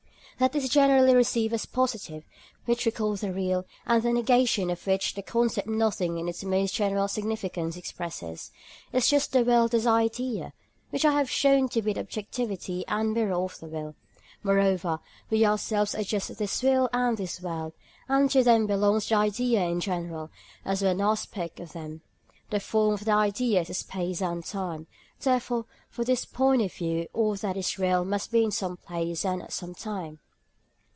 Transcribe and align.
That 0.39 0.55
which 0.55 0.63
is 0.63 0.69
generally 0.71 1.13
received 1.15 1.53
as 1.53 1.67
positive, 1.67 2.23
which 2.65 2.83
we 2.87 2.91
call 2.91 3.15
the 3.15 3.31
real, 3.31 3.63
and 3.85 4.01
the 4.01 4.11
negation 4.11 4.71
of 4.71 4.87
which 4.87 5.13
the 5.13 5.21
concept 5.21 5.67
nothing 5.67 6.17
in 6.17 6.27
its 6.27 6.43
most 6.43 6.73
general 6.73 7.07
significance 7.07 7.77
expresses, 7.77 8.51
is 8.91 9.07
just 9.07 9.33
the 9.33 9.43
world 9.43 9.75
as 9.75 9.85
idea, 9.85 10.53
which 10.89 11.05
I 11.05 11.11
have 11.11 11.29
shown 11.29 11.69
to 11.69 11.83
be 11.83 11.93
the 11.93 11.99
objectivity 11.99 12.83
and 12.87 13.13
mirror 13.13 13.35
of 13.35 13.59
the 13.59 13.67
will. 13.67 13.93
Moreover, 14.41 14.99
we 15.29 15.45
ourselves 15.45 15.93
are 15.93 16.01
just 16.01 16.35
this 16.39 16.63
will 16.63 16.89
and 16.91 17.17
this 17.17 17.39
world, 17.39 17.73
and 18.09 18.27
to 18.31 18.41
them 18.43 18.65
belongs 18.65 19.09
the 19.09 19.15
idea 19.17 19.63
in 19.65 19.79
general, 19.79 20.31
as 20.65 20.81
one 20.81 21.01
aspect 21.01 21.59
of 21.59 21.73
them. 21.73 22.01
The 22.49 22.59
form 22.59 22.95
of 22.95 23.05
the 23.05 23.11
idea 23.13 23.61
is 23.61 23.77
space 23.77 24.23
and 24.23 24.43
time, 24.43 24.87
therefore 25.19 25.65
for 25.91 26.03
this 26.03 26.25
point 26.25 26.63
of 26.63 26.73
view 26.73 27.09
all 27.13 27.35
that 27.35 27.57
is 27.57 27.77
real 27.77 28.03
must 28.03 28.31
be 28.31 28.43
in 28.43 28.49
some 28.49 28.77
place 28.77 29.23
and 29.23 29.43
at 29.43 29.53
some 29.53 29.75
time. 29.75 30.17